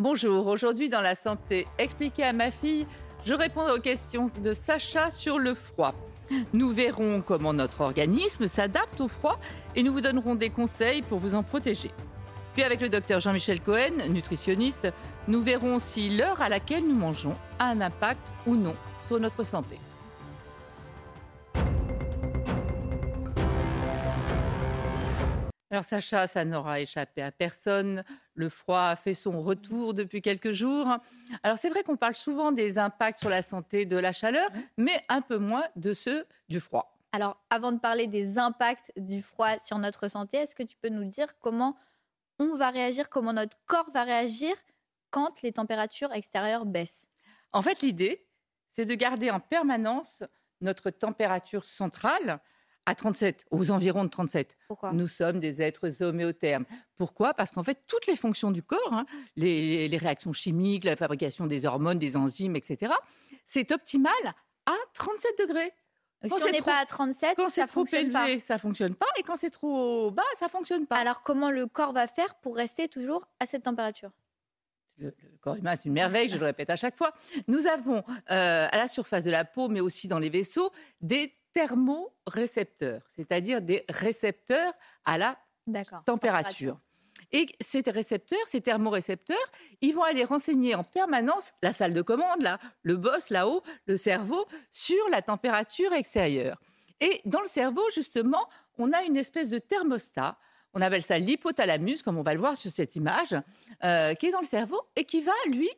[0.00, 2.86] Bonjour, aujourd'hui dans la santé expliquée à ma fille,
[3.24, 5.92] je répondrai aux questions de Sacha sur le froid.
[6.52, 9.40] Nous verrons comment notre organisme s'adapte au froid
[9.74, 11.90] et nous vous donnerons des conseils pour vous en protéger.
[12.54, 14.86] Puis avec le docteur Jean-Michel Cohen, nutritionniste,
[15.26, 19.42] nous verrons si l'heure à laquelle nous mangeons a un impact ou non sur notre
[19.42, 19.80] santé.
[25.70, 28.02] Alors Sacha, ça n'aura échappé à personne.
[28.34, 30.96] Le froid a fait son retour depuis quelques jours.
[31.42, 35.04] Alors c'est vrai qu'on parle souvent des impacts sur la santé de la chaleur, mais
[35.10, 36.98] un peu moins de ceux du froid.
[37.12, 40.88] Alors avant de parler des impacts du froid sur notre santé, est-ce que tu peux
[40.88, 41.76] nous dire comment
[42.38, 44.54] on va réagir, comment notre corps va réagir
[45.10, 47.08] quand les températures extérieures baissent?
[47.52, 48.26] En fait, l'idée,
[48.66, 50.22] c'est de garder en permanence
[50.60, 52.40] notre température centrale
[52.88, 54.56] à 37, aux environs de 37.
[54.66, 56.64] Pourquoi Nous sommes des êtres homéothermes.
[56.96, 57.34] Pourquoi?
[57.34, 59.04] Parce qu'en fait, toutes les fonctions du corps, hein,
[59.36, 62.92] les, les réactions chimiques, la fabrication des hormones, des enzymes, etc.,
[63.44, 64.12] c'est optimal
[64.66, 65.72] à 37 degrés.
[66.22, 68.40] Si Quand on c'est n'est pas à 37, Quand ça trop fonctionne élevé, pas.
[68.44, 70.96] ça fonctionne pas, et quand c'est trop bas, ça fonctionne pas.
[70.96, 74.10] Alors comment le corps va faire pour rester toujours à cette température?
[74.96, 77.12] Le, le corps humain, c'est une merveille, je le répète à chaque fois.
[77.46, 81.32] Nous avons euh, à la surface de la peau, mais aussi dans les vaisseaux, des
[81.52, 84.72] thermorécepteurs, c'est-à-dire des récepteurs
[85.04, 85.36] à la
[86.04, 86.78] température.
[87.32, 89.36] Et ces récepteurs, ces thermorécepteurs,
[89.80, 93.96] ils vont aller renseigner en permanence la salle de commande, là, le boss là-haut, le
[93.96, 96.58] cerveau, sur la température extérieure.
[97.00, 100.38] Et dans le cerveau, justement, on a une espèce de thermostat.
[100.74, 103.36] On appelle ça l'hypothalamus, comme on va le voir sur cette image,
[103.84, 105.68] euh, qui est dans le cerveau et qui va, lui,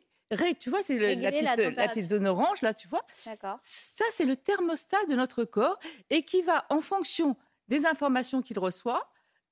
[0.59, 3.03] tu vois, c'est le- la, la petite, zone orange, là, tu vois.
[3.61, 5.77] Ça, c'est le thermostat de notre corps
[6.09, 7.35] et qui va, en fonction
[7.67, 9.09] des informations qu'il reçoit,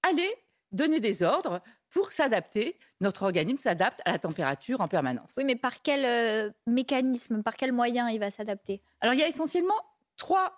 [0.10, 0.30] aller
[0.72, 2.78] donner des ordres pour s'adapter.
[3.02, 5.34] Notre organisme s'adapte à la température en permanence.
[5.38, 8.82] Oui, mais par quel euh, mécanisme, par quel moyen il va s'adapter?
[9.02, 9.80] Alors, il y a essentiellement
[10.18, 10.54] trois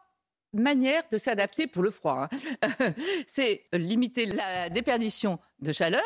[0.53, 2.28] manières de s'adapter pour le froid.
[2.62, 2.68] hein.
[3.28, 6.03] c'est limiter la déperdition de chaleur,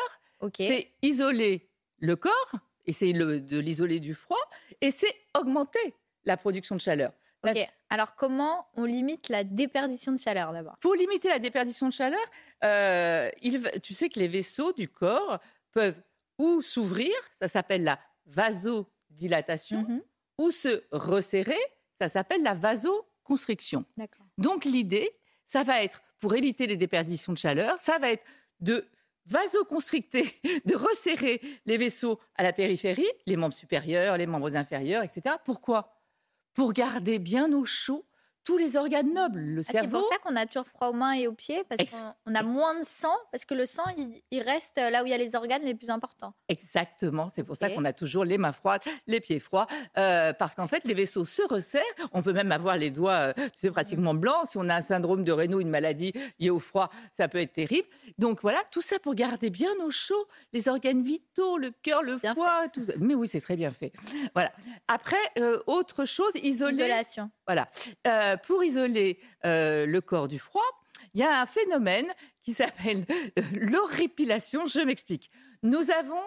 [0.68, 2.52] c'est isoler le corps,
[2.86, 4.38] essayer de l'isoler du froid,
[4.80, 7.12] et c'est augmenter la production de chaleur.
[7.44, 7.58] La- Ok.
[7.90, 10.76] Alors comment on limite la déperdition de chaleur d'abord?
[10.80, 12.18] Pour limiter la déperdition de chaleur,
[12.64, 15.38] euh, il tu sais que les vaisseaux du corps
[15.70, 16.00] peuvent
[16.38, 20.02] ou s'ouvrir, ça s'appelle la vasodilatation, Mhm.
[20.38, 21.58] ou se resserrer,
[21.98, 23.84] ça s'appelle la vasoconstriction.
[24.38, 25.10] Donc l'idée,
[25.44, 28.24] ça va être, pour éviter les déperditions de chaleur, ça va être
[28.60, 28.84] de
[29.26, 35.36] vasoconstricter, de resserrer les vaisseaux à la périphérie, les membres supérieurs, les membres inférieurs, etc.
[35.44, 36.00] Pourquoi?
[36.54, 38.06] Pour garder bien au chaud
[38.46, 39.98] tous les organes nobles, le Ah, c'est cerveau.
[40.00, 42.34] pour ça qu'on a toujours froid aux mains et aux pieds, parce Ex- qu'on on
[42.36, 45.14] a moins de sang, parce que le sang, il, il reste là où il y
[45.14, 46.32] a les organes les plus importants.
[46.48, 49.66] Exactement, c'est pour ça qu'on a toujours les mains froides, les pieds froids,
[49.98, 51.82] euh, parce qu'en fait les vaisseaux se resserrent.
[52.12, 54.46] On peut même avoir les doigts, euh, tu sais, pratiquement blancs.
[54.50, 57.52] Si on a un syndrome de Raynaud, une maladie liée au froid, ça peut être
[57.52, 57.88] terrible.
[58.18, 62.16] Donc voilà, tout ça pour garder bien au chaud les organes vitaux, le cœur, le
[62.18, 62.92] Bien foie, tout ça.
[62.98, 63.92] Mais oui, c'est très bien fait.
[64.34, 64.52] Voilà.
[64.88, 66.74] Après, euh, autre chose, isoler.
[66.84, 67.30] Isolation.
[67.46, 67.68] Voilà.
[68.06, 70.62] Euh, pour isoler euh, le corps du froid,
[71.14, 72.06] il y a un phénomène
[72.42, 73.04] qui s'appelle
[73.38, 74.66] euh, l'horripilation.
[74.66, 75.30] Je m'explique.
[75.62, 76.22] Nous avons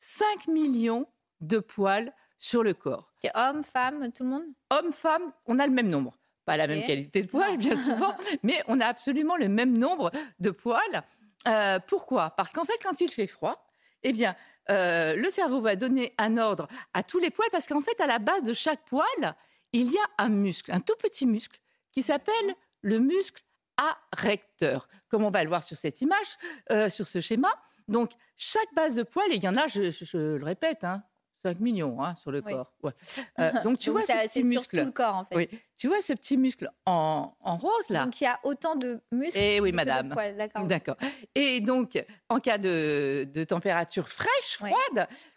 [0.00, 1.06] 5 millions
[1.40, 3.12] de poils sur le corps.
[3.34, 4.44] Hommes, femmes, tout le monde?
[4.70, 6.18] Hommes, femmes, on a le même nombre.
[6.44, 10.10] Pas la même qualité de poils, bien souvent, mais on a absolument le même nombre
[10.40, 11.02] de poils.
[11.48, 12.30] Euh, pourquoi?
[12.30, 13.66] Parce qu'en fait, quand il fait froid,
[14.02, 14.36] eh bien,
[14.70, 18.06] euh, le cerveau va donner un ordre à tous les poils, parce qu'en fait, à
[18.06, 19.34] la base de chaque poil,
[19.80, 21.58] il y a un muscle, un tout petit muscle,
[21.92, 23.42] qui s'appelle le muscle
[24.12, 26.36] arrecteur, comme on va le voir sur cette image,
[26.70, 27.50] euh, sur ce schéma.
[27.88, 30.84] Donc, chaque base de poil, et il y en a, je, je- je le répète,
[30.84, 31.02] hein,
[31.44, 32.52] 5 millions hein, sur le Oui.
[32.52, 32.72] corps.
[32.82, 32.92] Ouais.
[33.40, 34.78] Euh, donc, tu Donc, vois ça- ce c'est petit sur muscle.
[34.78, 35.36] tout le corps, en fait.
[35.36, 38.04] Oui, tu vois ce petit muscle en, en rose là?
[38.04, 40.36] Donc il y a autant de muscles Eh oui, que de poils,
[40.68, 40.96] D'accord.
[41.34, 44.70] Et donc, en cas de, de température fraîche, Oui.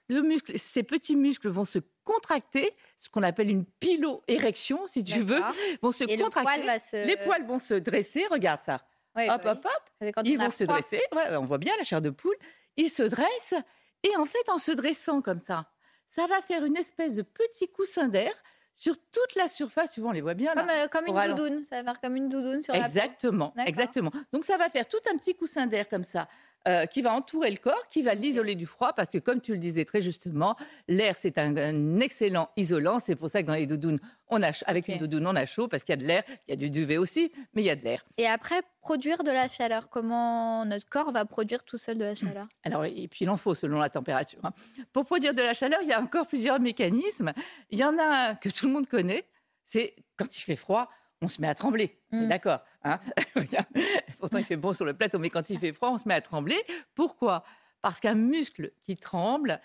[0.08, 5.04] Froide, le muscle, ces petits muscles vont se contracter, ce qu'on appelle une piloérection, si
[5.04, 5.42] tu veux,
[5.82, 6.62] vont se Et le contracter.
[6.62, 7.06] poil va se...
[7.06, 8.80] Les poils vont se dresser, regarde ça.
[9.16, 10.76] Hop, hop, hop, ils vont se froid.
[10.80, 11.02] dresser.
[11.16, 12.36] Ouais, on voit bien la chair de poule.
[12.76, 13.56] Ils se dressent.
[14.04, 15.66] Et en fait, en se dressant comme ça,
[16.08, 18.32] ça va faire une espèce de petit coussin d'air
[18.76, 19.92] sur toute la surface.
[19.92, 20.62] Tu vois, on les voit bien là.
[20.62, 21.66] Comme, euh, comme une doudoune.
[21.66, 22.86] Ça va faire comme une doudoune sur la peau.
[22.86, 24.12] Exactement, exactement.
[24.32, 26.30] Donc ça va faire tout un petit coussin d'air comme ça.
[26.68, 29.54] Euh, qui va entourer le corps, qui va l'isoler du froid, parce que comme tu
[29.54, 30.56] le disais très justement,
[30.88, 33.00] l'air c'est un, un excellent isolant.
[33.00, 34.00] C'est pour ça que dans les doudounes,
[34.30, 36.52] on a, avec une doudoune on a chaud, parce qu'il y a de l'air, il
[36.52, 38.06] y a du duvet aussi, mais il y a de l'air.
[38.18, 39.90] Et après, produire de la chaleur.
[39.90, 42.48] Comment notre corps va produire tout seul de la chaleur?
[42.64, 44.40] Alors, et puis il en faut selon la température.
[44.44, 44.54] hein.
[44.94, 47.32] Pour produire de la chaleur, il y a encore plusieurs mécanismes.
[47.70, 49.26] Il y en a un que tout le monde connaît,
[49.66, 50.90] c'est quand il fait froid,
[51.22, 51.98] on se met à trembler.
[52.12, 52.28] Mm.
[52.28, 53.00] D'accord hein
[54.20, 56.14] Pourtant, il fait bon sur le plateau, mais quand il fait froid, on se met
[56.14, 56.58] à trembler.
[56.96, 57.44] Pourquoi?
[57.82, 59.60] Parce qu'un muscle qui tremble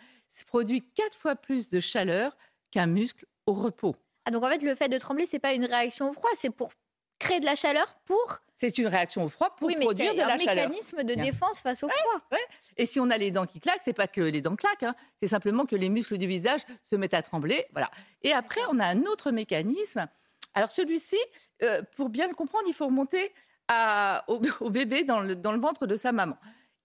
[0.46, 2.36] produit quatre fois plus de chaleur
[2.70, 3.96] qu'un muscle au repos.
[4.24, 6.50] Ah, donc en fait, le fait de trembler, c'est pas une réaction au froid, c'est
[6.50, 6.72] pour
[7.18, 8.38] créer de la chaleur pour.
[8.54, 10.68] C'est une réaction au froid pour oui, mais produire c'est de un la chaleur.
[10.68, 12.38] mécanisme de défense face au froid.
[12.76, 14.94] Et si on a les dents qui claquent, c'est pas que les dents claquent, hein,
[15.18, 17.66] c'est simplement que les muscles du visage se mettent à trembler.
[17.72, 17.90] Voilà.
[18.22, 20.08] Et après, on a un autre mécanisme.
[20.54, 21.16] Alors celui-ci,
[21.62, 23.32] euh, pour bien le comprendre, il faut remonter
[23.68, 26.36] à- au, au bébé dans le, dans le ventre de sa maman.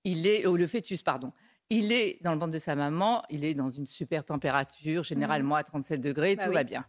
[0.04, 1.34] Il est, au le fœtus, pardon.
[1.70, 5.56] Il est dans le ventre de sa maman, il est dans une super température, généralement
[5.56, 6.56] à 37 degrés, Bah tout oui.
[6.56, 6.86] va bien.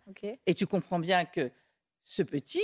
[0.46, 1.50] Et tu comprends bien que
[2.04, 2.62] ce petit,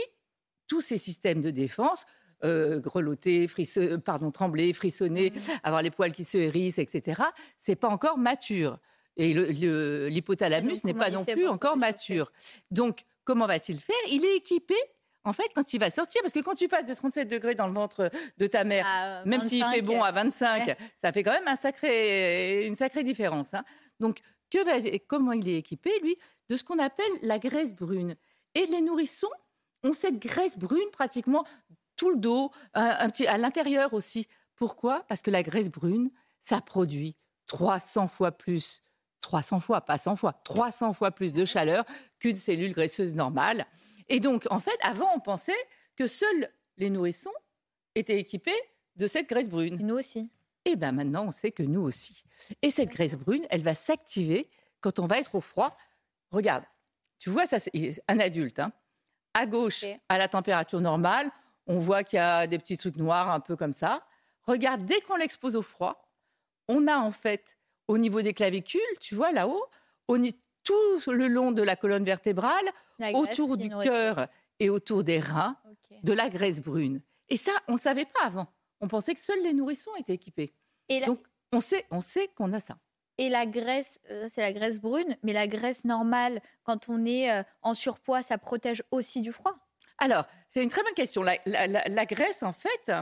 [0.69, 2.07] tous ses systèmes de défense,
[2.45, 5.41] euh, grelotter, frisse- euh, pardon, trembler, frissonner, Mhm.
[5.65, 7.21] avoir les poils qui se hérissent, etc.,
[7.59, 8.79] c'est pas encore mature.
[9.17, 9.35] Et
[10.09, 12.33] l'hypothalamus donc, n'est pas non plus encore mature.
[12.71, 13.95] Donc, comment va-t-il faire?
[14.11, 14.75] Il est équipé,
[15.25, 17.67] en fait, quand il va sortir, parce que quand tu passes de 37 degrés dans
[17.67, 20.77] le ventre de ta mère, À même s'il 25, fait bon à 25, ouais.
[21.01, 23.55] ça fait quand même un sacré, une sacrée différence.
[23.55, 23.65] hein.
[24.01, 26.17] Donc, que va- comment il est équipé, lui?
[26.49, 28.17] De ce qu'on appelle la graisse brune.
[28.55, 29.31] Et les nourrissons
[29.83, 31.45] ont cette graisse brune pratiquement
[31.97, 34.27] tout le dos, un, un petit, à l'intérieur aussi.
[34.57, 35.05] Pourquoi?
[35.09, 36.11] Parce que la graisse brune,
[36.41, 37.17] ça produit
[37.47, 38.83] 300 fois plus,
[39.25, 41.85] 300 fois, pas 100 fois, 300 fois plus de chaleur
[42.19, 43.67] qu'une cellule graisseuse normale.
[44.11, 45.57] Et donc, en fait, avant, on pensait
[45.97, 47.33] que seuls les nourrissons
[47.95, 48.53] étaient équipés
[48.97, 49.81] de cette graisse brune.
[49.81, 50.31] Et Nous aussi.
[50.67, 52.25] Et bien maintenant, on sait que nous aussi.
[52.61, 54.51] Et cette graisse brune, elle va s'activer
[54.83, 55.75] quand on va être au froid.
[56.31, 56.65] Regarde,
[57.19, 57.73] tu vois, ça, c'est
[58.09, 58.59] un adulte.
[58.59, 58.73] hein.
[59.33, 61.31] À gauche, à la température normale,
[61.67, 64.07] on voit qu'il y a des petits trucs noirs un peu comme ça.
[64.43, 66.11] Regarde, dès qu'on l'expose au froid,
[66.69, 67.57] on a en fait,
[67.89, 69.65] au niveau des clavicules, tu vois là-haut,
[70.63, 72.65] tout le long de la colonne vertébrale,
[72.99, 74.29] La autour du cœur
[74.61, 75.57] et autour des reins,
[76.03, 77.03] de la graisse brune.
[77.29, 78.47] Et ça, on ne savait pas avant.
[78.81, 80.55] On pensait que seuls les nourrissons étaient équipés.
[80.89, 81.21] Et la, Donc,
[81.53, 82.77] on sait, on sait qu'on a ça.
[83.19, 87.31] et la graisse, euh, c'est la graisse brune, mais la graisse normale, quand on est
[87.31, 89.57] euh, en surpoids, ça protège aussi du froid?
[89.99, 91.23] Alors, c'est une très bonne question.
[91.23, 92.93] La, la- la- la graisse, en fait,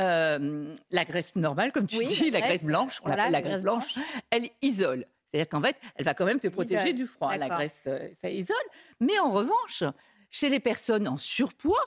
[0.00, 3.24] euh, la graisse normale, comme tu Oui, dis, la la graisse graisse, blanche, on l'appelle
[3.26, 3.94] la la graisse graisse blanche,
[4.30, 5.06] elle isole.
[5.26, 7.36] C'est-à-dire qu'en fait, elle va quand même te protéger isole, du froid.
[7.36, 8.56] La graisse, euh, ça isole.
[9.00, 9.82] Mais en revanche,
[10.30, 11.84] chez les personnes en surpoids,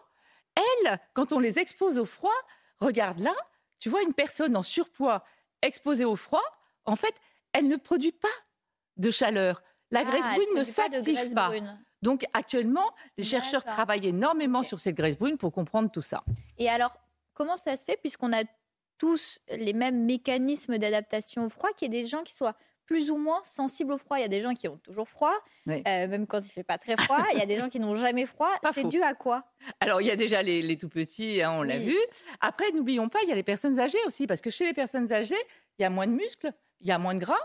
[0.55, 2.33] elles, quand on les expose au froid,
[2.79, 3.33] regarde là,
[3.79, 5.23] tu vois une personne en surpoids
[5.61, 6.43] exposée au froid,
[6.85, 7.13] en fait,
[7.53, 8.27] elle ne produit pas
[8.97, 9.61] de chaleur.
[9.91, 11.47] La graisse Ah, elle brune ne s'active graisse pas.
[11.49, 11.79] brune.
[12.01, 16.23] Donc actuellement, les chercheurs travaillent énormément sur cette graisse brune pour comprendre tout ça.
[16.57, 16.97] Et alors,
[17.37, 18.43] comment ça se fait, puisqu'on a
[18.97, 22.55] tous les mêmes mécanismes d'adaptation au froid, qu'il y ait des gens qui soient
[22.87, 25.33] plus ou moins sensibles au froid Il y a des gens qui ont toujours froid,
[25.67, 25.83] Oui.
[25.87, 27.21] euh, même quand il fait pas très froid.
[27.33, 28.49] Il y a des gens qui n'ont jamais froid.
[28.73, 29.43] C'est dû à quoi?
[29.81, 31.87] Alors il y a déjà les, les tout petits, hein, on l'a Oui.
[31.87, 31.97] vu.
[32.39, 35.11] Après, n'oublions pas, il y a les personnes âgées aussi, parce que chez les personnes
[35.13, 35.35] âgées,
[35.77, 37.35] il y a moins de muscles, il y a moins de gras,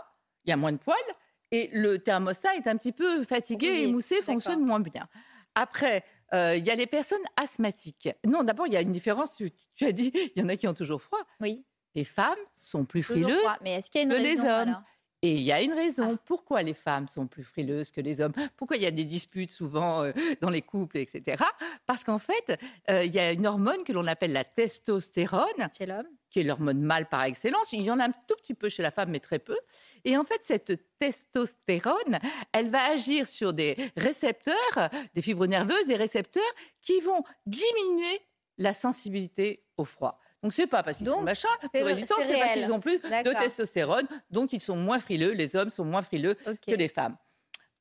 [0.45, 0.97] il y a moins de poils,
[1.51, 3.83] et le thermostat est un petit peu fatigué, Rouillé.
[3.89, 5.07] émoussé, fonctionne moins bien.
[5.55, 6.03] Après,
[6.33, 8.09] euh, il y a les personnes asthmatiques.
[8.25, 9.35] Non, d'abord, il y a une différence.
[9.35, 11.21] Tu, tu as dit, il y en a qui ont toujours froid.
[11.41, 13.57] Oui, Les femmes sont plus frileuses froid.
[13.61, 14.69] Mais est-ce qu'il y a une que les raison hommes.
[14.69, 14.81] alors?
[15.23, 16.15] Et il y a une raison.
[16.15, 16.21] Ah.
[16.25, 18.33] Pourquoi les femmes sont plus frileuses que les hommes?
[18.57, 20.11] Pourquoi il y a des disputes souvent euh,
[20.41, 21.41] dans les couples, etc.
[21.85, 22.59] Parce qu'en fait,
[22.89, 26.09] euh, il y a une hormone que l'on appelle la testostérone, chez l'homme?
[26.33, 27.71] Qui est l'hormone mâle par excellence.
[27.73, 29.55] Il y en a un tout petit peu chez la femme, mais très peu.
[30.03, 32.19] Et en fait, cette testostérone,
[32.51, 36.43] elle va agir sur des récepteurs, des fibres nerveuses, des récepteurs
[36.81, 38.19] qui vont diminuer
[38.57, 40.19] la sensibilité au froid.
[40.41, 41.49] Donc c'est pas parce qu'ils sont machins,
[42.17, 43.07] c'est- parce qu'ils ont plus de
[43.43, 45.31] testostérone, donc ils sont moins frileux.
[45.31, 46.35] Les hommes sont moins frileux
[46.67, 47.15] que les femmes.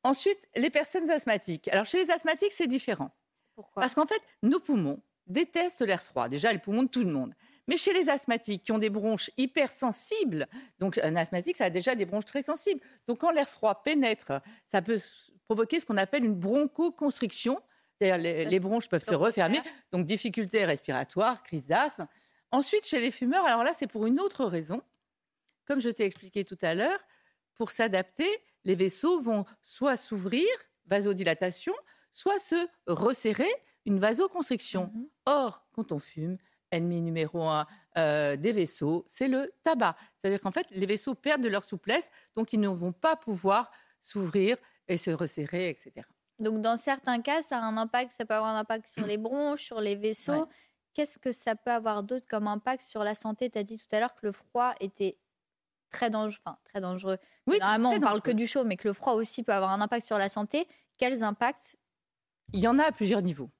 [0.05, 1.69] Ensuite, les personnes asthmatiques.
[1.69, 3.11] Alors chez les asthmatiques, c'est différent.
[3.55, 3.81] Pourquoi?
[3.83, 6.29] Parce qu'en fait, nos poumons détestent l'air froid.
[6.29, 7.35] Déjà, les poumons de tout le monde.
[7.69, 11.95] Mais chez les asthmatiques qui ont des bronches hypersensibles, donc un asthmatique, ça a déjà
[11.95, 12.81] des bronches très sensibles.
[13.07, 14.33] Donc quand l'air froid pénètre,
[14.67, 15.01] ça peut
[15.45, 17.61] provoquer ce qu'on appelle une bronchoconstriction.
[17.99, 19.61] C'est-à-dire les, les bronches peuvent se refermer,
[19.93, 22.09] donc difficulté respiratoire, crise d'asthme.
[22.51, 24.83] Ensuite, chez les fumeurs, alors là, c'est pour une autre raison.
[25.65, 26.99] Comme je t'ai expliqué tout à l'heure,
[27.55, 28.29] pour s'adapter,
[28.65, 30.47] les vaisseaux vont soit s'ouvrir,
[30.87, 31.75] vasodilatation,
[32.13, 33.51] soit se resserrer,
[33.87, 34.91] une vasoconstriction.
[34.95, 35.09] Mhm.
[35.27, 36.39] Or, quand on fume,
[36.73, 39.95] ennemi numéro un euh, des vaisseaux, c'est le tabac.
[40.17, 43.71] C'est-à-dire qu'en fait, les vaisseaux perdent de leur souplesse, donc ils ne vont pas pouvoir
[44.01, 44.57] s'ouvrir
[44.89, 46.07] et se resserrer, etc.
[46.39, 49.19] Donc, dans certains cas, ça a un impact, ça peut avoir un impact sur les
[49.19, 50.33] bronches, sur les vaisseaux.
[50.33, 50.49] Ouais.
[50.95, 53.49] Qu'est-ce que ça peut avoir d'autre comme impact sur la santé?
[53.49, 55.19] Tu as dit tout à l'heure que le froid était
[55.91, 56.41] très dangereux.
[56.45, 57.19] Enfin, très dangereux.
[57.47, 58.35] Oui, Normalement, on parle que dangereux.
[58.35, 60.67] du chaud, mais que le froid aussi peut avoir un impact sur la santé.
[60.99, 61.77] Quels impacts?
[62.53, 63.51] Il y en a à plusieurs niveaux.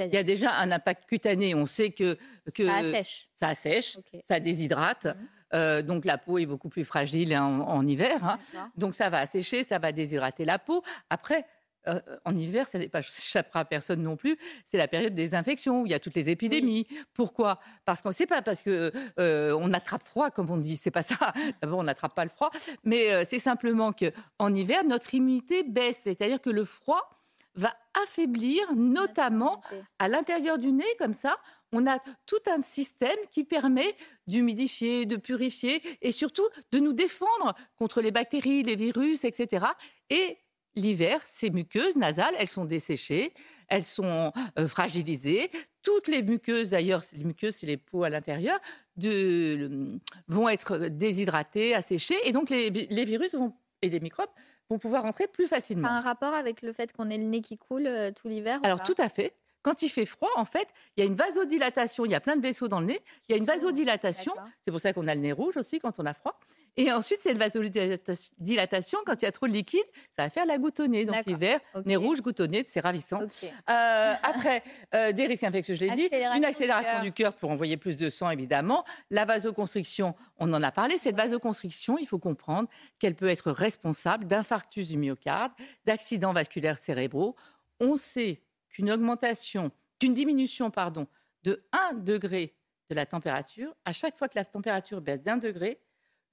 [0.00, 1.54] Il y a déjà un impact cutané.
[1.54, 2.16] On sait que,
[2.54, 3.28] que ça assèche.
[3.34, 3.98] ça assèche,
[4.28, 5.06] ça déshydrate.
[5.06, 5.14] Mhm.
[5.54, 8.18] Euh, donc la peau est beaucoup plus fragile en, en hiver.
[8.24, 8.38] hein.
[8.76, 10.82] Donc ça va assécher, ça va déshydrater la peau.
[11.08, 11.46] Après,
[11.88, 14.36] euh, en hiver, ça n'est pas échappera à personne non plus.
[14.64, 16.86] C'est la période des infections où il y a toutes les épidémies.
[17.14, 17.60] Pourquoi?
[17.84, 20.76] Parce qu'on sait pas parce que euh, attrape froid comme on dit.
[20.76, 21.32] C'est pas ça.
[21.62, 22.50] D'abord, on n'attrape pas le froid,
[22.82, 26.00] mais euh, c'est simplement que en hiver, notre immunité baisse.
[26.04, 27.15] C'est-à-dire que le froid
[27.56, 29.60] va affaiblir, notamment
[29.98, 31.38] à l'intérieur du nez, comme ça,
[31.72, 33.94] on a tout un système qui permet
[34.26, 39.66] d'humidifier, de purifier et surtout de nous défendre contre les bactéries, les virus, etc.
[40.10, 40.38] Et
[40.74, 43.32] l'hiver, ces muqueuses nasales, elles sont desséchées,
[43.68, 45.50] elles sont euh, fragilisées.
[45.82, 48.58] Toutes les muqueuses, d'ailleurs, les muqueuses, c'est les peaux à l'intérieur,
[48.96, 49.98] de-
[50.28, 54.28] vont être déshydratées, asséchées, et donc les, les virus vont, et les microbes
[54.70, 55.88] vont pouvoir rentrer plus Ça facilement.
[55.88, 58.58] a un rapport avec le fait qu'on ait le nez qui coule euh, tout l'hiver
[58.62, 59.32] Alors tout à fait.
[59.62, 62.04] Quand il fait froid, en fait, il y a une vasodilatation.
[62.04, 63.00] Il y a plein de vaisseaux dans le nez.
[63.28, 64.32] Il y a une vasodilatation.
[64.62, 66.38] C'est pour ça qu'on a le nez rouge aussi quand on a froid.
[66.78, 68.98] Et ensuite, c'est une vasodilatation.
[69.06, 69.84] Quand il y a trop de liquide,
[70.16, 71.06] ça va faire la nez.
[71.06, 71.86] Donc l'hiver, Ok.
[71.86, 72.18] nez rouge,
[72.48, 73.20] nez, c'est ravissant.
[73.22, 74.62] Euh, après,
[74.94, 76.08] euh, des risques infectieux, je l'ai dit.
[76.12, 78.84] Une accélération du cœur pour envoyer plus de sang, évidemment.
[79.10, 80.98] La vasoconstriction, on en a parlé.
[80.98, 82.68] Cette vasoconstriction, il faut comprendre
[82.98, 85.52] qu'elle peut être responsable d'infarctus du myocarde,
[85.86, 87.36] d'accidents vasculaires cérébraux.
[87.80, 91.06] On sait qu'une augmentation, qu'une diminution, pardon,
[91.42, 92.54] de 1 degré
[92.90, 95.78] de la température, à chaque fois que la température baisse d'un degré,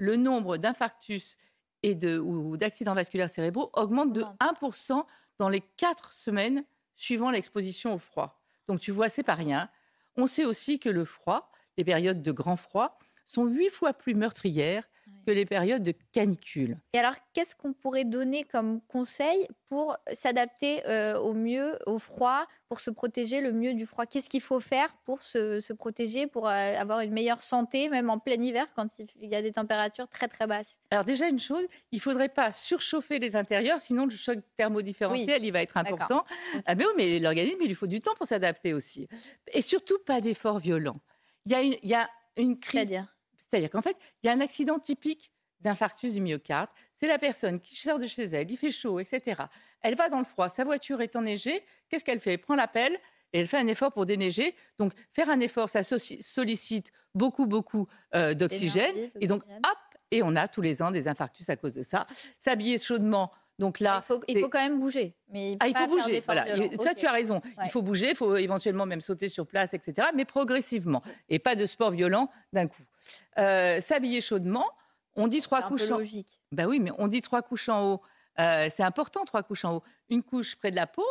[0.04, 1.38] le nombre d'infarctus
[1.82, 4.38] et de, ou d'accidents vasculaires cérébraux augmente de Augmente.
[4.40, 5.06] 1%
[5.40, 8.42] dans les 4 semaines suivant l'exposition au froid.
[8.68, 9.70] Donc tu vois, c'est pas rien.
[10.18, 14.14] On sait aussi que le froid, les périodes de grand froid, sont huit fois plus
[14.14, 14.84] meurtrières
[15.26, 16.78] que les périodes de canicule.
[16.94, 22.46] Et alors, qu'est-ce qu'on pourrait donner comme conseil pour s'adapter euh, au mieux au froid,
[22.70, 24.06] pour se protéger le mieux du froid?
[24.06, 28.10] Qu'est-ce qu'il faut faire pour se, se protéger, pour euh, avoir une meilleure santé, même
[28.10, 30.78] en plein hiver, quand il y a des températures très très basses?
[30.92, 35.52] Alors déjà une chose, il faudrait pas surchauffer les intérieurs, sinon le choc thermodifférentiel il
[35.52, 36.26] va être important.
[36.66, 39.08] Ah, mais oui, mais l'organisme il lui faut du temps pour s'adapter aussi,
[39.52, 41.00] et surtout pas d'efforts violents.
[41.46, 43.00] Il y a une, il y a une crise
[43.54, 45.32] C'est-à-dire qu'en fait, il y a un accident typique
[45.62, 46.70] d'infarctus du myocarde.
[46.96, 49.44] C'est la personne qui sort de chez elle, il fait chaud, etc.
[49.82, 51.64] Elle va dans le froid, sa voiture est enneigée.
[51.88, 52.34] Qu'est-ce qu'elle fait?
[52.34, 52.98] Elle prend la pelle
[53.32, 54.56] et elle fait un effort pour déneiger.
[54.80, 58.96] Donc, faire un effort, ça sollicite beaucoup, beaucoup euh, d'oxygène.
[59.22, 59.78] Et donc, hop,
[60.10, 62.08] et on a tous les ans des infarctus à cause de ça.
[62.40, 63.32] S'habiller chaudement.
[63.60, 65.16] Donc là, il, faut, il quand même bouger.
[65.30, 66.24] Mais ah, il faut bouger.
[66.26, 66.48] Voilà.
[66.80, 67.36] Ça, tu as raison.
[67.36, 67.66] Ouais.
[67.66, 68.10] Il faut bouger.
[68.10, 70.08] Il faut éventuellement même sauter sur place, etc.
[70.16, 71.04] Mais progressivement.
[71.30, 72.82] Et pas de sport violent d'un coup.
[73.38, 74.70] Euh, S'habiller chaudement.
[75.16, 75.92] On dit trois C'est un peu couches.
[75.92, 75.98] En...
[76.00, 76.40] logique.
[76.52, 78.02] Ben oui, mais on dit trois couches en haut.
[78.40, 79.84] Euh, c'est important, trois couches en haut.
[80.10, 81.06] Une couche près de la peau,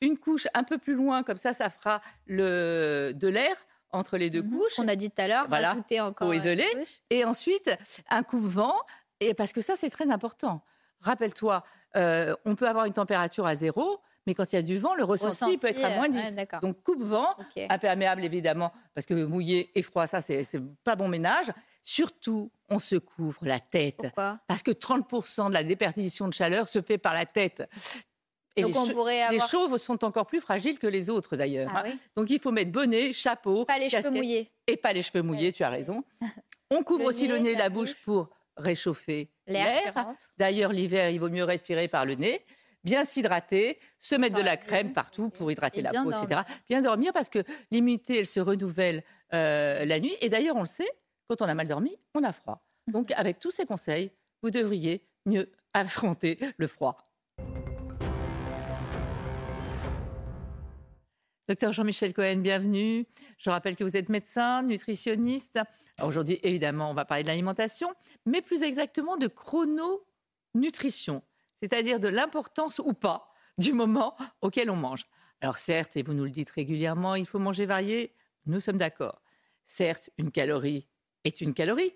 [0.00, 3.12] une couche un peu plus loin, comme ça, ça fera le...
[3.14, 3.56] de l'air
[3.92, 4.56] entre les deux Mhm.
[4.58, 4.76] couches.
[4.76, 5.70] Qu'on a dit tout à l'heure, Voilà.
[5.70, 7.00] rajouter encore une couche.
[7.10, 7.70] Et ensuite,
[8.08, 8.76] un coupe-vent,
[9.18, 10.62] et parce que ça, c'est très important.
[11.00, 11.64] Rappelle-toi,
[11.96, 14.94] euh, on peut avoir une température à zéro, mais quand il y a du vent,
[14.94, 16.36] le ressenti, peut être à euh, moins ouais, 10.
[16.36, 16.60] d'accord.
[16.60, 17.34] Donc, coupe-vent,
[17.68, 20.44] imperméable évidemment, parce que mouillé et froid, ça, c'est
[20.84, 21.46] pas bon ménage.
[21.82, 23.96] Surtout, on se couvre la tête.
[23.96, 24.38] Pourquoi?
[24.46, 27.68] Parce que 30% de la déperdition de chaleur se fait par la tête.
[28.54, 29.48] Et Donc les, on pourrait les avoir.
[29.48, 31.70] chauves sont encore plus fragiles que les autres d'ailleurs.
[31.74, 31.82] Ah hein.
[31.92, 31.98] oui?
[32.16, 34.48] Donc il faut mettre bonnet, chapeau, Pas les cheveux mouillés.
[34.68, 35.52] et pas les cheveux mouillés, Ouais.
[35.52, 36.04] tu as raison.
[36.70, 38.02] On couvre Le aussi le nez, nez, la la bouche bouche.
[38.04, 39.94] pour réchauffer L'air.
[40.36, 42.44] D'ailleurs, l'hiver, il vaut mieux respirer par le nez.
[42.82, 46.42] Bien s'hydrater, se mettre de la crème partout pour hydrater la peau, etc.
[46.66, 49.02] Bien dormir parce que l'immunité, elle se renouvelle
[49.34, 50.16] euh, la nuit.
[50.22, 50.88] Et d'ailleurs, on le sait,
[51.28, 52.64] quand on a mal dormi, on a froid.
[52.86, 54.10] Donc, avec tous ces conseils,
[54.42, 56.96] vous devriez mieux affronter le froid.
[61.48, 63.06] Docteur Jean-Michel Cohen, bienvenue.
[63.36, 65.58] Je rappelle que vous êtes médecin, nutritionniste.
[66.02, 67.92] Aujourd'hui, évidemment, on va parler de l'alimentation,
[68.24, 71.22] mais plus exactement de chrononutrition,
[71.60, 75.06] c'est-à-dire de l'importance ou pas du moment auquel on mange.
[75.40, 78.14] Alors certes, et vous nous le dites régulièrement, il faut manger varié,
[78.46, 79.22] nous sommes d'accord.
[79.66, 80.88] certes, une calorie
[81.24, 81.94] est une calorie,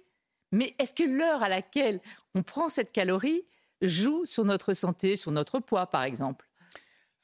[0.53, 2.01] mais est-ce que l'heure à laquelle
[2.35, 3.47] on prend cette calorie
[3.83, 6.49] joue sur notre santé, sur notre poids, par exemple?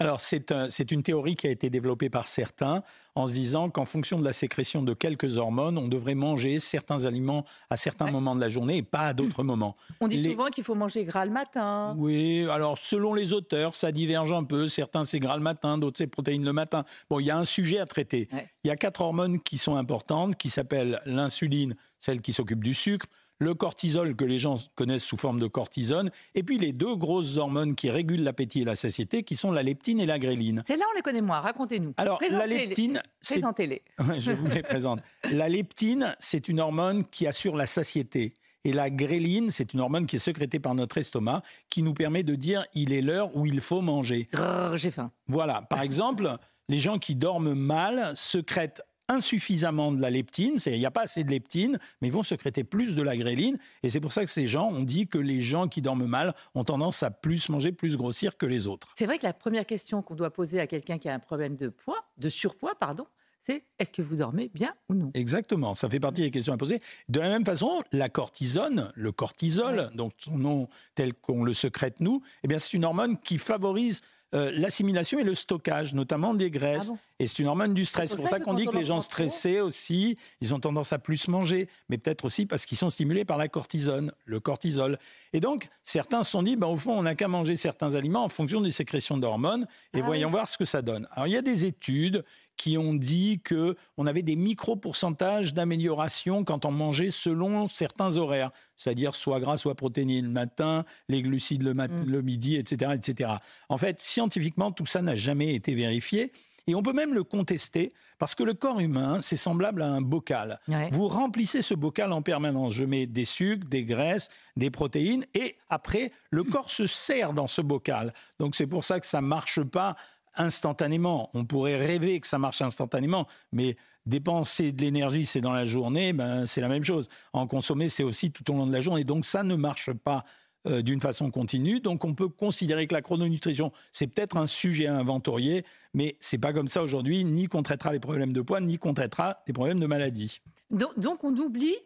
[0.00, 2.83] Alors, c'est une théorie qui a été développée par certains
[3.14, 7.04] en se disant qu'en fonction de la sécrétion de quelques hormones, on devrait manger certains
[7.04, 9.76] aliments à certains moments de la journée et pas à d'autres moments.
[10.00, 11.95] On dit souvent qu'il faut manger gras le matin.
[11.99, 14.69] Oui, alors selon les auteurs, ça diverge un peu.
[14.69, 16.85] Certains c'est gras le matin, d'autres c'est protéines le matin.
[17.11, 18.30] Bon, il y a un sujet à traiter.
[18.64, 22.75] Il y a quatre hormones qui sont importantes, qui s'appellent l'insuline, celle qui s'occupe du
[22.75, 23.07] sucre,
[23.38, 27.38] le cortisol que les gens connaissent sous forme de cortisone, et puis les deux grosses
[27.38, 30.62] hormones qui régulent l'appétit et la satiété, qui sont la leptine et la gréline.
[30.66, 31.40] C'est là on les connaît moins.
[31.40, 31.95] Racontez-nous.
[31.97, 33.83] Alors la leptine, présentez-les.
[34.19, 35.00] je vous les présente.
[35.30, 38.35] la leptine, c'est une hormone qui assure la satiété.
[38.64, 42.23] Et la gréline, c'est une hormone qui est sécrétée par notre estomac, qui nous permet
[42.23, 44.28] de dire il est l'heure où il faut manger.
[44.75, 45.11] J'ai faim.
[45.28, 45.62] Voilà.
[45.62, 46.37] Par exemple,
[46.69, 51.25] les gens qui dorment mal secrètent insuffisamment de la leptine, il n'y a pas assez
[51.25, 53.59] de leptine, mais ils vont sécréter plus de la gréline.
[53.83, 56.35] Et c'est pour ça que ces gens ont dit que les gens qui dorment mal
[56.55, 58.88] ont tendance à plus manger, plus grossir que les autres.
[58.97, 61.57] C'est vrai que la première question qu'on doit poser à quelqu'un qui a un problème
[61.57, 63.07] de poids, de surpoids, pardon,
[63.40, 65.11] c'est est-ce que vous dormez bien ou non?
[65.14, 66.81] Exactement, ça fait partie des questions à poser.
[67.09, 71.97] De la même façon, la cortisone, le cortisol, donc son nom tel qu'on le secrète
[72.00, 74.02] nous, eh bien c'est une hormone qui favorise
[74.35, 76.93] euh, l'assimilation et le stockage, notamment des graisses.
[76.93, 78.11] Ah et c'est une hormone du stress.
[78.11, 81.29] C'est pour, ça, qu'on dit que les gens stressés aussi, ils ont tendance à plus
[81.29, 84.99] manger, mais peut-être aussi parce qu'ils sont stimulés par la cortisone, le cortisol.
[85.35, 88.25] Et donc, certains se sont dit, ben, au fond, on n'a qu'à manger certains aliments
[88.25, 91.07] en fonction des sécrétions d'hormones, et ah voyons voir ce que ça donne.
[91.12, 92.25] Alors, il y a des études
[92.61, 98.50] qui ont dit que on avait des micro-pourcentages d'amélioration quand on mangeait selon certains horaires,
[98.77, 102.05] c'est-à-dire soit gras, soit protéines le matin, les glucides le, mm.
[102.07, 103.31] le midi, etc., etc.
[103.71, 106.33] En fait, scientifiquement, tout ça n'a jamais été vérifié.
[106.71, 110.00] Et on peut même le contester parce que le corps humain, c'est semblable à un
[110.00, 110.61] bocal.
[110.93, 112.75] Vous remplissez ce bocal en permanence.
[112.75, 117.49] Je mets des sucres, des graisses, des protéines et après, le corps se sert dans
[117.49, 118.12] ce bocal.
[118.39, 119.97] Donc c'est pour ça que ça marche pas
[120.37, 121.28] instantanément.
[121.35, 126.13] On pourrait rêver que ça marche instantanément, mais dépenser de l'énergie, c'est dans la journée,
[126.13, 127.09] ben, c'est la même chose.
[127.33, 129.02] En consommer, c'est aussi tout au long de la journée.
[129.02, 130.25] Donc ça ne marche pas
[130.67, 131.81] euh, d'une façon continue.
[131.81, 136.39] Donc on peut considérer que la chrononutrition, c'est peut-être un sujet à inventorier, mais c'est
[136.39, 139.53] pas comme ça aujourd'hui, ni qu'on traitera les problèmes de poids, ni qu'on traitera des
[139.53, 140.41] problèmes de maladie.
[140.71, 141.77] Donc, donc on oublie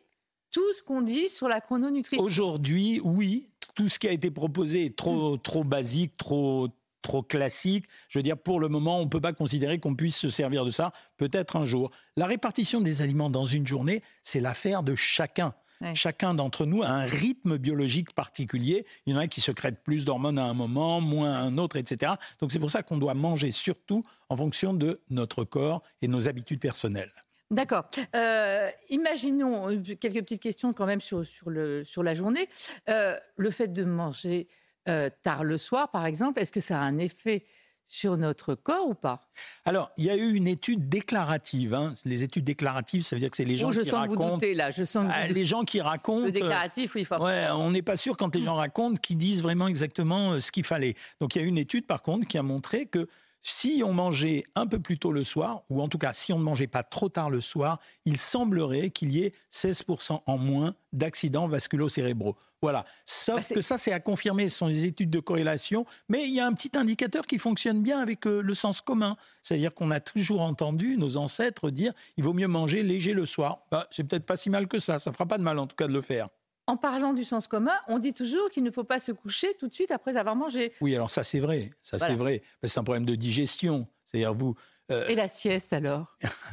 [0.50, 2.24] tout ce qu'on dit sur la chrononutrition.
[2.24, 6.68] Aujourd'hui, oui, tout ce qui a été proposé est trop, trop basique, trop
[7.04, 7.84] trop classique.
[8.08, 10.64] Je veux dire, pour le moment, on ne peut pas considérer qu'on puisse se servir
[10.64, 11.90] de ça, peut-être un jour.
[12.16, 15.52] La répartition des aliments dans une journée, c'est l'affaire de chacun.
[15.94, 18.86] Chacun d'entre nous a un rythme biologique particulier.
[19.06, 21.76] Il y en a qui secrètent plus d'hormones à un moment, moins à un autre,
[21.76, 22.12] etc.
[22.40, 26.28] Donc c'est pour ça qu'on doit manger surtout en fonction de notre corps et nos
[26.28, 27.12] habitudes personnelles.
[27.50, 27.84] D'accord.
[28.16, 32.48] Euh, imaginons euh, quelques petites questions quand même sur, sur, le, sur la journée.
[32.88, 34.48] Euh, le fait de manger
[34.88, 37.44] euh, tard le soir, par exemple, est-ce que ça a un effet
[37.86, 39.20] sur notre corps ou pas?
[39.64, 41.74] Alors, il y a eu une étude déclarative.
[41.74, 41.94] Hein.
[42.04, 44.26] Les études déclaratives, ça veut dire que c'est les gens oh, je qui sens racontent.
[44.26, 44.70] vous doutez, là.
[44.70, 46.26] Je sens ah, les gens qui racontent.
[46.26, 47.28] Le déclaratif, oui, forcément.
[47.28, 50.52] Ouais, on n'est pas sûr quand les gens racontent qu'ils disent vraiment exactement euh, ce
[50.52, 50.94] qu'il fallait.
[51.20, 53.08] Donc, il y a une étude, par contre, qui a montré que
[53.44, 56.38] si on mangeait un peu plus tôt le soir, ou en tout cas si on
[56.38, 60.74] ne mangeait pas trop tard le soir, il semblerait qu'il y ait 16% en moins
[60.92, 62.36] d'accidents vasculo-cérébraux.
[62.62, 62.86] Voilà.
[63.04, 64.48] Sauf bah, que ça, c'est à confirmer.
[64.48, 65.84] Ce sont des études de corrélation.
[66.08, 69.16] Mais il y a un petit indicateur qui fonctionne bien avec euh, le sens commun.
[69.42, 73.66] C'est-à-dire qu'on a toujours entendu nos ancêtres dire il vaut mieux manger léger le soir.
[73.70, 74.98] Bah, c'est peut-être pas si mal que ça.
[74.98, 76.28] Ça fera pas de mal, en tout cas, de le faire
[76.66, 79.68] en parlant du sens commun, on dit toujours qu'il ne faut pas se coucher tout
[79.68, 80.72] de suite après avoir mangé.
[80.80, 82.42] Oui, alors ça c'est vrai, ça c'est vrai.
[82.62, 83.86] C'est un problème de digestion.
[84.04, 84.54] C'est-à-dire vous.
[84.90, 86.16] Euh, Et la sieste alors?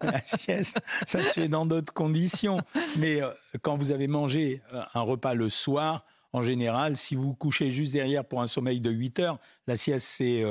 [0.00, 2.58] La, sieste, ça se fait dans d'autres conditions.
[2.98, 3.30] Mais euh,
[3.62, 7.92] quand vous avez mangé euh, un repas le soir, en général, si vous couchez juste
[7.92, 10.44] derrière pour un sommeil de 8 heures, la sieste c'est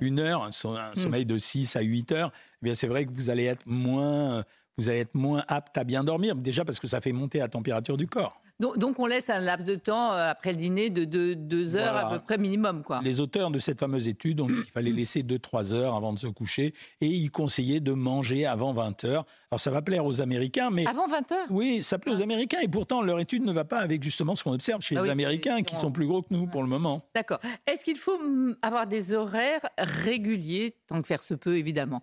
[0.00, 0.94] une heure, un, hmm.
[0.96, 4.42] sommeil de 6 à 8 heures, eh bien c'est vrai que vous allez être moins
[4.78, 7.48] vous allez être moins apte à bien dormir, déjà parce que ça fait monter la
[7.48, 8.40] température du corps.
[8.60, 12.10] Donc, on laisse un laps de temps euh, après le dîner de 2 heures à
[12.10, 12.82] peu près minimum.
[12.82, 13.00] Quoi.
[13.04, 16.18] Les auteurs de cette fameuse étude ont dit qu'il fallait laisser 2-3 heures avant de
[16.18, 19.26] se coucher et ils conseillaient de manger avant 20 heures.
[19.50, 20.86] Alors ça va plaire aux Américains, mais...
[20.88, 21.46] Avant 20 heures?
[21.50, 22.18] Oui, ça plaît aux.
[22.18, 25.02] Américains et pourtant leur étude ne va pas avec justement ce qu'on observe chez ah
[25.02, 27.00] les Américains qui sont plus gros que nous pour le moment.
[27.14, 27.38] D'accord.
[27.66, 28.18] Est-ce qu'il faut
[28.60, 32.02] avoir des horaires réguliers, tant que faire se peut évidemment?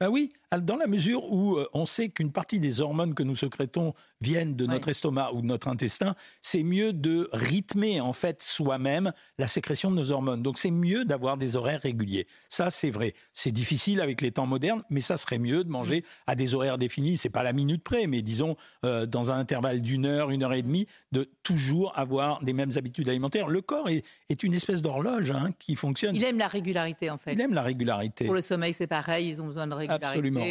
[0.00, 3.36] Ben oui, dans la mesure où euh, on sait qu'une partie des hormones que nous
[3.36, 8.42] sécrétons viennent de notre estomac ou de notre intestin, c'est mieux de rythmer en fait
[8.42, 10.42] soi-même la sécrétion de nos hormones.
[10.42, 12.26] Donc c'est mieux d'avoir des horaires réguliers.
[12.48, 13.14] Ça c'est vrai.
[13.32, 16.04] C'est difficile avec les temps modernes, mais ça serait mieux de manger mm.
[16.26, 17.16] à des horaires définis.
[17.16, 20.54] C'est pas la minute près, mais disons euh, dans un intervalle d'une heure, une heure
[20.54, 23.48] et demie, de toujours avoir des mêmes habitudes alimentaires.
[23.48, 24.04] Le corps est,
[24.42, 26.16] une espèce d'horloge hein, qui fonctionne.
[26.16, 27.32] Il aime la régularité en fait.
[27.32, 28.24] Il aime la régularité.
[28.24, 30.43] Pour le sommeil c'est pareil, ils ont besoin de régularité, Absolument.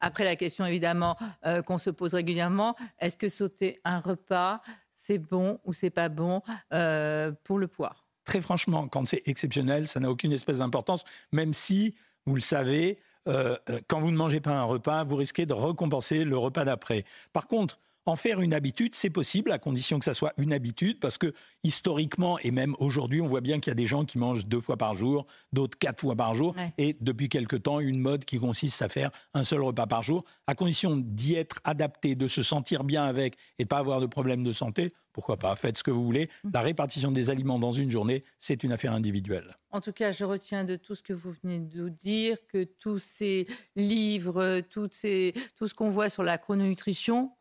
[0.00, 4.60] Après la question évidemment euh, qu'on se pose régulièrement, est-ce que sauter un repas
[4.92, 7.96] c'est bon ou c'est pas bon euh, pour le poids?
[8.24, 11.94] Très franchement, quand c'est exceptionnel, ça n'a aucune espèce d'importance, même si,
[12.26, 13.56] vous le savez, euh,
[13.88, 17.04] quand vous ne mangez pas un repas, vous risquez de récompenser le repas d'après.
[17.32, 17.78] Par contre,
[18.08, 21.34] en faire une habitude, c'est possible à condition que ça soit une habitude, parce que
[21.62, 24.60] historiquement et même aujourd'hui, on voit bien qu'il y a des gens qui mangent deux
[24.60, 28.38] fois par jour, d'autres quatre fois par jour, et depuis quelque temps, une mode qui
[28.38, 32.42] consiste à faire un seul repas par jour, à condition d'y être adapté, de se
[32.42, 34.90] sentir bien avec et de pas avoir de problèmes de santé.
[35.12, 36.30] Pourquoi pas Faites ce que vous voulez.
[36.44, 36.50] Mm.
[36.54, 39.56] La répartition des aliments dans une journée, c'est une affaire individuelle.
[39.70, 42.64] En tout cas, je retiens de tout ce que vous venez de nous dire que
[42.64, 47.32] tous ces livres, tout ce qu'on voit sur la chrononutrition,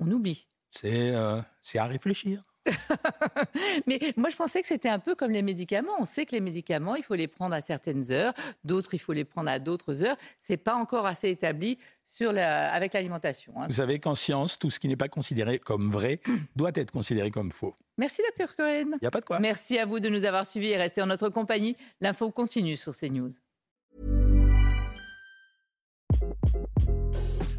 [0.00, 0.48] on oublie.
[0.84, 2.44] Euh, c'est à réfléchir.
[3.86, 5.92] Mais moi, je pensais que c'était un peu comme les médicaments.
[5.98, 8.32] On sait que les médicaments, il faut les prendre à certaines heures,
[8.64, 10.16] d'autres, il faut les prendre à d'autres heures.
[10.38, 13.54] C'est pas encore assez établi sur la, avec l'alimentation.
[13.56, 13.66] Hein.
[13.68, 16.20] Vous savez qu'en science, tout ce qui n'est pas considéré comme vrai
[16.56, 17.74] doit être considéré comme faux.
[17.96, 18.92] Merci, docteur Cohen.
[18.92, 19.40] Il n'y a pas de quoi.
[19.40, 21.76] Merci à vous de nous avoir suivis et rester en notre compagnie.
[22.00, 23.30] L'info continue sur CNews.